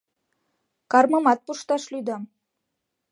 Кармымат 0.91 1.39
пушташ 1.45 1.83
лӱдам. 1.91 2.23